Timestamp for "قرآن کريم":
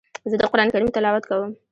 0.51-0.89